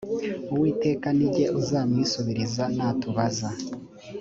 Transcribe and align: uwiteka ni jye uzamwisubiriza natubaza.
uwiteka 0.53 1.07
ni 1.17 1.27
jye 1.33 1.45
uzamwisubiriza 1.59 2.63
natubaza. 2.75 3.49